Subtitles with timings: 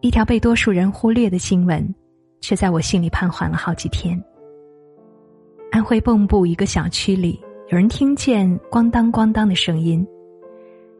[0.00, 1.94] 一条被多数人忽略的新闻，
[2.40, 4.20] 却在我心里盘桓了好几天。
[5.72, 10.06] 安徽蚌埠一个小区里，有人听见咣当咣当的声音，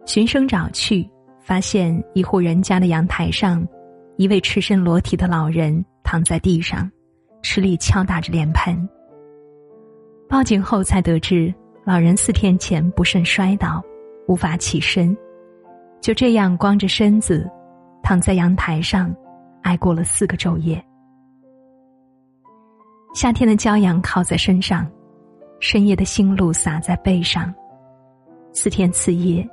[0.04, 1.08] 循声找去，
[1.40, 3.66] 发现一户人家的阳台上，
[4.16, 6.91] 一位赤身裸体的老人躺在地上，
[7.41, 8.89] 吃力敲打着脸盆。
[10.29, 11.55] 报警后才得知，
[11.85, 13.80] 老人四天前不慎摔倒，
[14.27, 15.17] 无法起身，
[16.01, 17.49] 就这样光着身子，
[18.09, 19.14] 躺在阳台上，
[19.64, 20.83] 挨过了四个昼夜。
[23.12, 24.91] 夏天的骄阳靠在身上，
[25.60, 27.55] 深夜的星露洒在背上，
[28.50, 29.47] 四天四夜，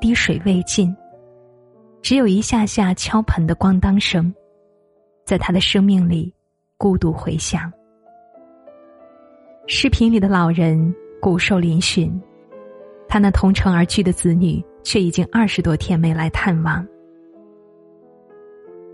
[0.00, 0.96] 滴水未进，
[2.00, 4.34] 只有一下下敲盆的咣当声，
[5.26, 6.34] 在他的生命里
[6.78, 7.70] 孤独回响。
[9.66, 12.10] 视频里的老人骨瘦嶙峋，
[13.06, 16.82] 他那同城而居的子女却已经二十多天没来探望。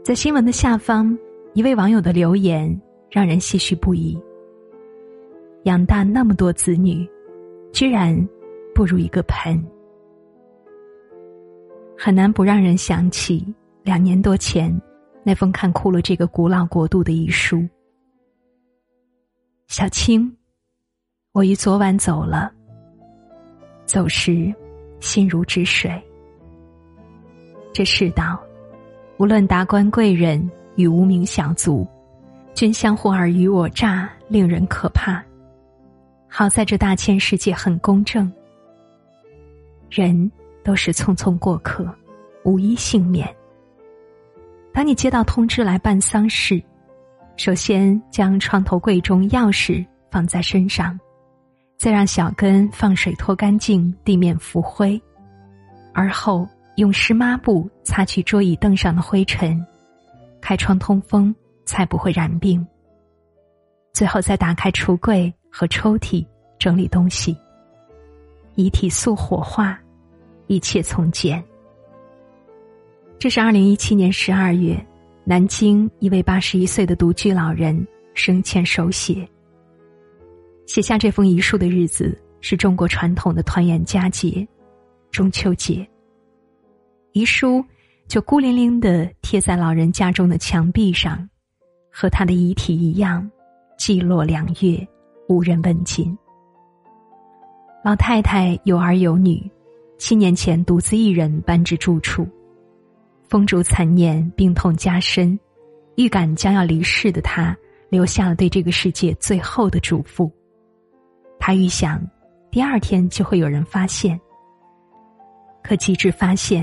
[0.06, 1.18] 在新闻的下方，
[1.54, 2.80] 一位网友的留言。
[3.10, 4.16] 让人唏嘘不已。
[5.64, 7.08] 养大那么多子女，
[7.72, 8.16] 居然
[8.72, 9.64] 不如一个盆，
[11.98, 14.72] 很难不让人想起两年多前
[15.24, 17.66] 那封看哭了这个古老国度的遗书。
[19.66, 20.36] 小青，
[21.32, 22.52] 我于昨晚走了，
[23.86, 24.54] 走时
[25.00, 25.90] 心如止水。
[27.72, 28.40] 这世道，
[29.18, 31.86] 无论达官贵人与无名小卒。
[32.54, 35.22] 均相互尔虞我诈，令人可怕。
[36.26, 38.32] 好在这大千世界很公正，
[39.90, 40.32] 人
[40.64, 41.86] 都是匆匆过客，
[42.44, 43.28] 无一幸免。
[44.72, 46.62] 当你接到通知来办丧事，
[47.36, 50.98] 首先将床头柜中钥匙放在身上，
[51.76, 54.98] 再让小根放水拖干净地面浮灰，
[55.92, 59.62] 而后用湿抹布擦去桌椅凳上的灰尘，
[60.40, 61.34] 开窗通风。
[61.68, 62.64] 才不会染病。
[63.92, 66.24] 最后再打开橱柜和抽屉，
[66.60, 67.36] 整理东西。
[68.54, 69.76] 遗体速火化，
[70.46, 71.42] 一切从简。
[73.18, 74.80] 这是二零一七年十二月，
[75.24, 77.84] 南京一位八十一岁的独居老人
[78.14, 79.28] 生前手写。
[80.66, 84.46] 写下这封遗书的日子是中国传统的团圆佳节——
[85.10, 85.84] 中秋节。
[87.16, 87.64] 遗书
[88.06, 91.26] 就孤零零的贴在老人家中的墙壁上。
[91.90, 93.26] 和他的遗体一样，
[93.78, 94.86] 寂落两月，
[95.26, 96.14] 无人问津。
[97.82, 99.50] 老太太有儿有女，
[99.96, 102.28] 七年前独自一人搬至住处。
[103.26, 105.40] 风烛残年，病痛加深，
[105.94, 107.56] 预感将要离世的他，
[107.88, 110.30] 留下了对这个世界最后的嘱咐。
[111.40, 112.06] 他预想，
[112.50, 114.20] 第二天就会有人发现。
[115.62, 116.62] 可及至发现，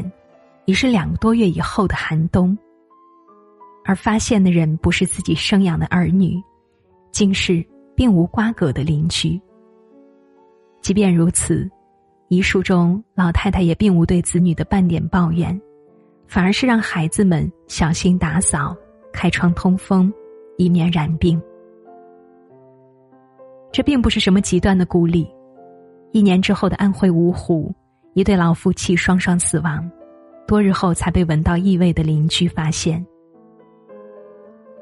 [0.65, 2.57] 已是两个多月以后的寒冬。
[3.85, 6.41] 而发现的人不是自己生养的儿女，
[7.11, 7.65] 竟是
[7.95, 9.39] 并无瓜葛的邻居。
[10.81, 11.69] 即便如此，
[12.29, 15.59] 遗书中老太太也并无对子女的半点抱怨，
[16.27, 18.75] 反而是让孩子们小心打扫、
[19.11, 20.11] 开窗通风，
[20.57, 21.41] 以免染病。
[23.71, 25.27] 这并不是什么极端的孤立。
[26.11, 27.73] 一年之后的安徽芜湖，
[28.13, 29.89] 一对老夫妻双双死亡，
[30.47, 33.03] 多日后才被闻到异味的邻居发现。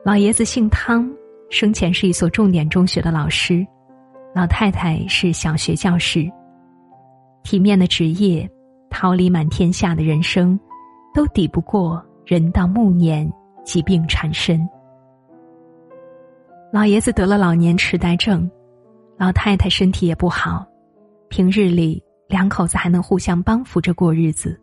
[0.03, 1.09] 老爷子姓汤，
[1.49, 3.65] 生前是一所重点中学的老师，
[4.33, 6.29] 老太太是小学教师。
[7.43, 8.49] 体面的职业，
[8.89, 10.59] 桃李满天下的人生，
[11.13, 13.31] 都抵不过人到暮年
[13.63, 14.67] 疾病缠身。
[16.73, 18.49] 老爷子得了老年痴呆症，
[19.17, 20.65] 老太太身体也不好，
[21.29, 24.59] 平日里两口子还能互相帮扶着过日子。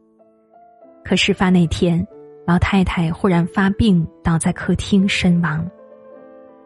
[1.09, 2.07] 可事发那天。
[2.47, 5.67] 老太太忽然发病，倒在客厅身亡。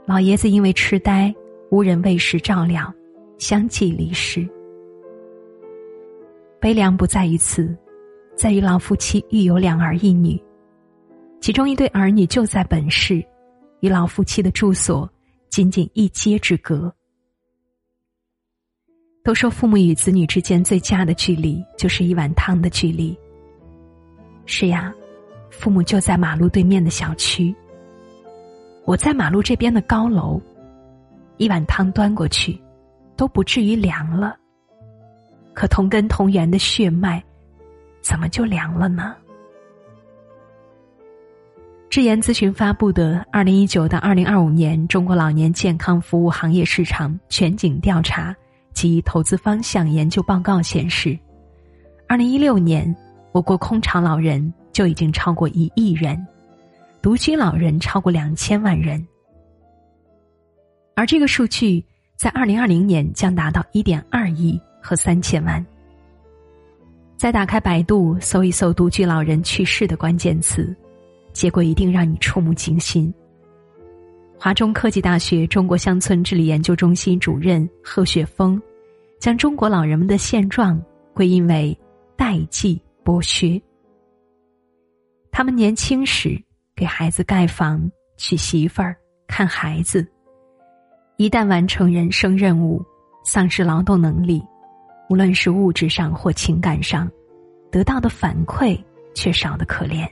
[0.04, 1.32] 老爷子因为痴呆，
[1.70, 2.92] 无人喂食照料，
[3.38, 4.48] 相继离世。
[6.60, 7.72] 悲凉不在于此，
[8.34, 10.40] 在于老夫妻育有两儿一女，
[11.40, 13.24] 其中一对儿女就在本市，
[13.78, 15.08] 与老夫妻的住所
[15.50, 16.92] 仅仅一街之隔。
[19.22, 23.16] 都说父母与子女之间最佳的距离，就是一碗汤的距离。
[24.46, 24.92] 是呀。
[25.50, 27.54] 父母就在马路对面的小区，
[28.84, 30.40] 我在马路这边的高楼，
[31.36, 32.58] 一碗汤端过去，
[33.16, 34.34] 都不至于凉了。
[35.52, 37.22] 可同根同源的血脉，
[38.00, 39.14] 怎么就凉了呢？
[41.90, 48.34] 智研咨询发布的《二零一九到二零二五年中国老年健康服务行业市场全景调查
[48.72, 51.16] 及投资方向研究报告》显示，
[52.08, 52.96] 二零一六年
[53.32, 54.52] 我国空巢老人。
[54.72, 56.26] 就已经超过一亿人，
[57.02, 59.06] 独居老人超过两千万人，
[60.96, 61.84] 而这个数据
[62.16, 65.62] 在二零二零年将达到一点二亿和三千万。
[67.18, 70.74] 再打开百度搜一搜“独居老人去世”的关键词，
[71.34, 73.12] 结果一定让你触目惊心。
[74.38, 78.58] 华中科技大学中国乡村治理研究中心主任贺雪峰，
[79.20, 80.82] 将中国老人们的现状
[81.12, 81.78] 归因为
[82.16, 83.60] 代际剥削。
[85.30, 86.40] 他们年轻时
[86.74, 88.96] 给孩子盖房、娶媳妇儿、
[89.26, 90.06] 看孩子，
[91.16, 92.82] 一旦完成人生任务，
[93.24, 94.42] 丧失劳动能力，
[95.08, 97.10] 无论是物质上或情感上，
[97.70, 98.78] 得到的反馈
[99.14, 100.08] 却少得可怜。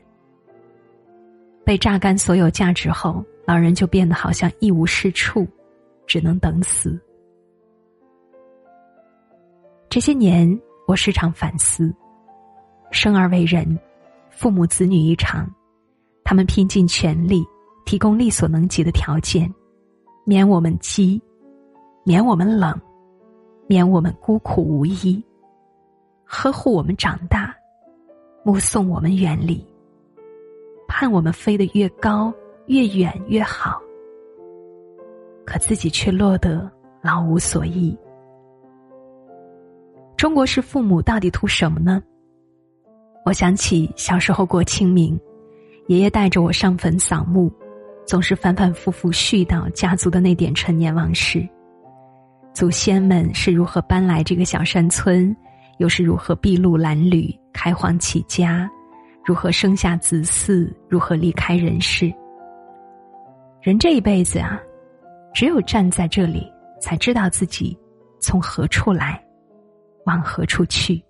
[1.65, 3.25] 被榨干所有价值后。
[3.47, 5.45] 老人就变得好像一无是处，
[6.07, 6.97] 只能等死。
[9.89, 10.57] 这些年，
[10.87, 11.93] 我时常反思：
[12.91, 13.79] 生而为人，
[14.31, 15.49] 父母子女一场，
[16.25, 17.45] 他们拼尽全力，
[17.85, 19.53] 提供力所能及的条件，
[20.25, 21.21] 免我们饥，
[22.05, 22.79] 免我们冷，
[23.67, 25.23] 免我们孤苦无依，
[26.25, 27.55] 呵护我们长大，
[28.43, 29.65] 目送我们远离，
[30.89, 32.33] 盼我们飞得越高。
[32.67, 33.81] 越远越好，
[35.45, 36.71] 可自己却落得
[37.03, 37.99] 老无所依。
[40.17, 42.01] 中国式父母到底图什么呢？
[43.25, 45.19] 我想起小时候过清明，
[45.89, 47.53] 爷爷带着我上坟扫墓，
[48.07, 51.47] 总是反反复复絮叨家族的那点陈年往事：
[52.55, 55.37] 祖先们是如何搬来这个小山村，
[55.79, 58.69] 又是如何筚路蓝缕、开荒起家，
[59.25, 62.13] 如何生下子嗣，如何离开人世。
[63.61, 64.59] 人这一辈子啊，
[65.35, 66.51] 只有站在这里，
[66.81, 67.79] 才知道自己
[68.19, 69.23] 从何处来，
[70.07, 71.01] 往何处去。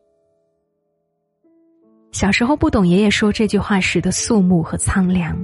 [2.13, 5.37] 小时候不懂爷爷说这句话时的肃穆和苍凉，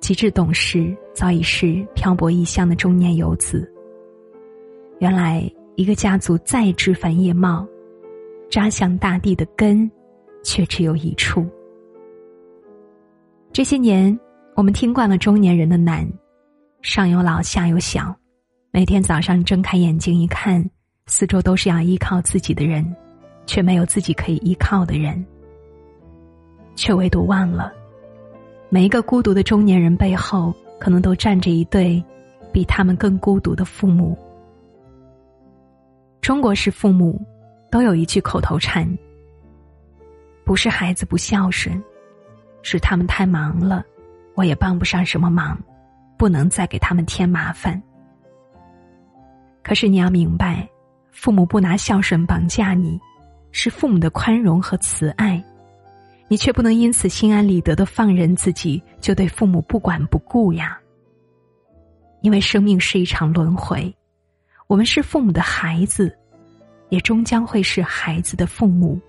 [0.00, 3.70] 极致懂事，早已是漂泊异乡的中年游子。
[4.98, 7.66] 原来一个家族再枝繁叶茂，
[8.50, 9.90] 扎向大地的根，
[10.42, 11.46] 却只有一处。
[13.52, 14.18] 这些年。
[14.56, 16.04] 我们听惯了中年人的难，
[16.82, 18.12] 上有老下有小，
[18.72, 20.68] 每天早上睁开眼睛一看，
[21.06, 22.84] 四周都是要依靠自己的人，
[23.46, 25.24] 却没有自己可以依靠的人，
[26.78, 27.72] 却唯独忘了，
[28.68, 32.02] 每一个孤独的中年人背后，可能都站着一对
[32.52, 34.16] 比他们更孤独的父母。
[36.20, 37.20] 中国式父母
[37.68, 38.88] 都有一句口头禅：
[40.44, 41.82] 不是孩子不孝顺，
[42.62, 43.84] 是他们太忙了。
[44.36, 45.58] 我也帮不上什么忙，
[46.16, 47.82] 不能再给他们添麻烦。
[49.64, 50.68] 可是你要明白，
[51.10, 53.00] 父母不拿孝顺绑架你，
[53.50, 55.42] 是父母的宽容和慈爱，
[56.28, 60.78] 你却不能因此心安理得的放任自己，就对父母不管不顾呀。
[62.20, 63.94] 因为生命是一场轮回，
[64.66, 66.14] 我们是父母的孩子，
[66.90, 69.00] 也终将会是孩子的父母，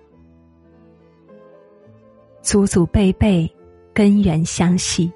[2.42, 3.52] 祖祖辈辈
[3.94, 5.12] 根源相系。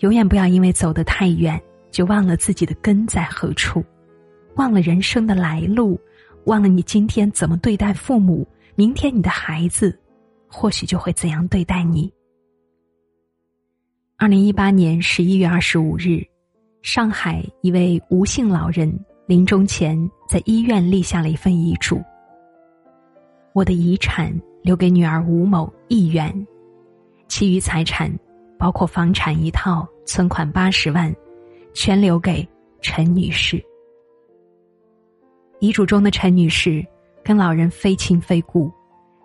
[0.00, 1.60] 永远不要因为走得太远，
[1.90, 3.84] 就忘了自己的根在何处，
[4.54, 6.00] 忘了人生的来路，
[6.44, 9.98] 忘了你今天怎么对待父母，明天你的孩子，
[10.48, 12.12] 或许就会怎样对待你。
[14.16, 16.24] 二零一八年十一月二十五日，
[16.82, 18.92] 上海一位吴姓老人
[19.26, 22.02] 临终前在医院立下了一份遗嘱：
[23.52, 24.32] 我的遗产
[24.62, 26.46] 留给女儿吴某一元，
[27.28, 28.10] 其余财产。
[28.58, 31.14] 包括房产一套，存款八十万，
[31.74, 32.48] 全留给
[32.80, 33.62] 陈女士。
[35.60, 36.82] 遗嘱中的陈女士
[37.22, 38.72] 跟老人非亲非故，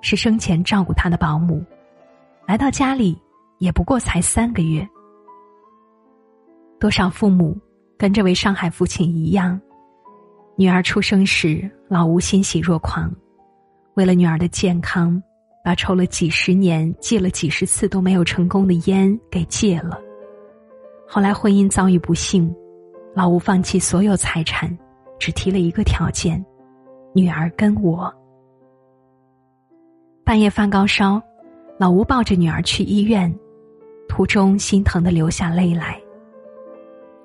[0.02, 1.64] 是生前照顾他的保姆，
[2.48, 3.18] 来到家里
[3.60, 4.88] 也不过才三个月。
[6.80, 7.58] 多少父母
[7.98, 9.60] 跟这位上海父亲一样，
[10.56, 13.14] 女儿出生时老吴欣喜若狂，
[13.94, 15.22] 为了女儿的健康。
[15.64, 19.96] 把抽了几十年、戒了几十次都没有成功的烟给戒了。
[21.08, 22.52] 后来婚姻遭遇不幸，
[23.14, 24.76] 老吴放弃所有财产，
[25.20, 26.44] 只提了一个条件：
[27.14, 28.12] 女儿跟我。
[30.32, 31.22] 半夜发高烧，
[31.78, 33.30] 老吴抱着女儿去医院，
[34.08, 36.02] 途中心疼的流下泪来。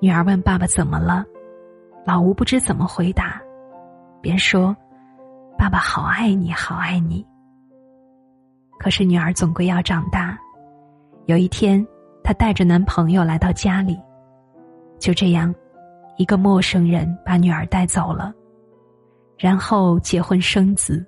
[0.01, 1.23] 女儿问爸爸怎么了，
[2.05, 3.41] 老吴不知怎么回答，
[4.19, 4.75] 便说
[5.57, 7.25] ：“爸爸好爱你，好爱你。”
[8.77, 10.37] 可是女儿总归要长大，
[11.27, 11.87] 有一天，
[12.25, 13.97] 她带着男朋友来到家里，
[14.99, 15.55] 就这样，
[16.17, 18.33] 一个陌生人把女儿带走了，
[19.37, 21.07] 然后结婚生子，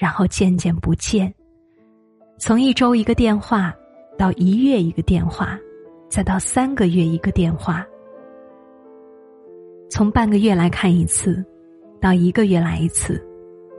[0.00, 1.30] 然后渐渐不见，
[2.38, 3.76] 从一周一个电话，
[4.16, 5.58] 到一月一个电话，
[6.08, 7.86] 再到三个月一个电话。
[9.90, 11.44] 从半个月来看一次，
[12.00, 13.22] 到一个月来一次，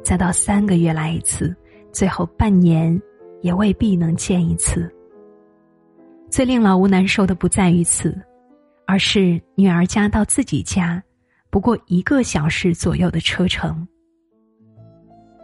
[0.03, 1.55] 再到三个月来一次，
[1.91, 3.01] 最后半年
[3.41, 4.87] 也未必能见一次。
[6.29, 8.15] 最令老吴难受的不在于此，
[8.85, 11.03] 而是女儿家到自己家
[11.49, 13.87] 不过一个小时左右的车程。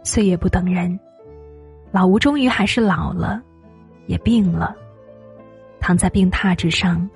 [0.08, 0.98] 岁月不等人，
[1.90, 3.42] 老吴终于还是老了，
[4.06, 4.74] 也病了。
[5.80, 7.06] 躺在病榻之上，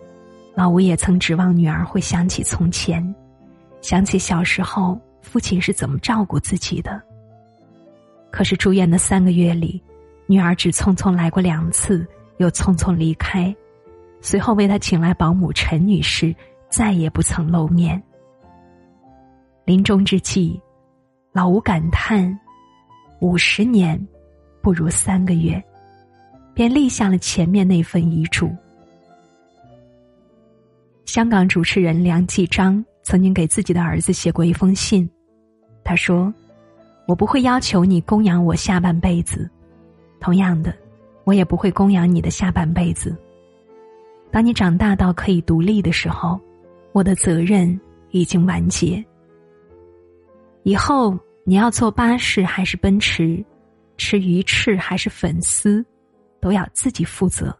[0.55, 3.03] 老吴也曾指望女儿会想起从前，
[3.81, 7.01] 想起小时候父亲是怎么照顾自己的。
[8.31, 9.83] 可是住院的三个月里，
[10.27, 12.07] 女儿只匆匆来过两次，
[12.37, 13.57] 又匆匆离开。
[14.21, 16.37] 随后为他请来保姆陈女士，
[16.69, 18.03] 再也不曾露面。
[19.65, 20.61] 临终之际，
[21.33, 22.39] 老吴感叹
[23.23, 23.99] ：“五十年，
[24.61, 25.63] 不如三个月。”
[26.55, 28.55] 便立下了前面那份遗嘱。
[31.07, 35.09] 香港主持人梁继章曾经给自己的儿子写过一封信，
[35.83, 36.33] 他说
[37.09, 39.49] ：“我不会要求你供养我下半辈子，
[40.21, 40.75] 同样的，
[41.25, 43.17] 我也不会供养你的下半辈子。”
[44.31, 46.39] 当你长大到可以独立的时候，
[46.93, 49.03] 我的责任已经完结。
[50.65, 53.45] 以后你要坐巴士还是奔驰，
[53.97, 55.85] 吃鱼翅还是粉丝，
[56.41, 57.57] 都要自己负责。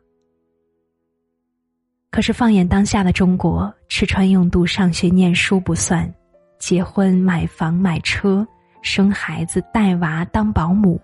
[2.11, 6.13] 可是放眼当下的中国，吃穿用度、上学念书不算，
[6.59, 8.47] 结婚、买房、买车、
[8.83, 11.01] 生孩子、带娃、当保姆，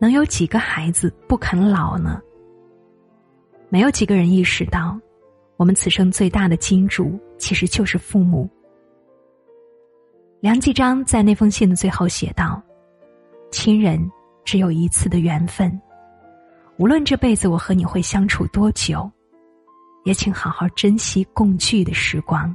[0.00, 2.20] 能有几个孩子不肯老呢？
[3.68, 4.96] 没有几个人意识到，
[5.56, 8.48] 我们此生最大的金主其实就是父母。
[10.40, 12.62] 梁继章在那封信的最后写道
[13.50, 13.98] ：“亲人
[14.44, 15.80] 只有一次的缘分，
[16.76, 19.10] 无论这辈子我和你会相处多久，
[20.04, 22.54] 也请好好珍惜共聚的时光。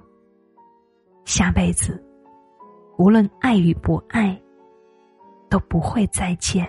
[1.26, 2.02] 下辈子，
[2.98, 4.40] 无论爱与不爱，
[5.50, 6.68] 都不会再见。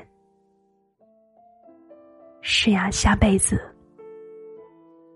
[2.41, 3.61] 是呀，下辈子。”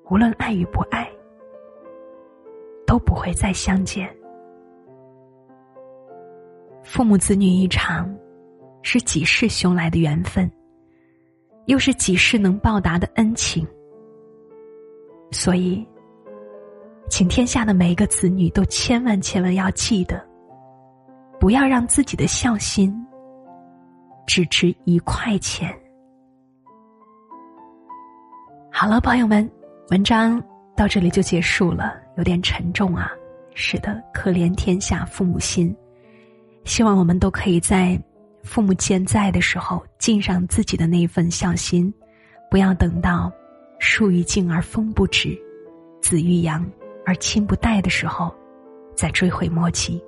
[0.08, 1.10] 无论爱与不爱，
[2.86, 4.08] 都不会再相见。
[6.86, 8.08] 父母子女一场，
[8.80, 10.50] 是几世修来的缘分，
[11.66, 13.66] 又是几世能报答的恩情。
[15.32, 15.84] 所以，
[17.10, 20.24] 请天下的每一个子女都千万千万要记得，
[21.40, 22.94] 不要让自己的孝心
[24.26, 25.76] 只值一块钱。
[28.70, 29.48] 好了，朋友们。
[29.90, 30.42] 文章
[30.76, 33.10] 到这里就结束了，有点沉重啊。
[33.54, 35.74] 是的，可怜天下父母心。
[36.66, 37.98] 希望我们都可以在
[38.42, 41.92] 父母健在的时候尽上自己的那一份孝心，
[42.50, 43.32] 不要等到
[43.78, 45.38] 树欲静而风不止，
[46.02, 46.68] 子欲养
[47.06, 48.34] 而亲不待的时候，
[48.96, 50.02] 再追悔莫及。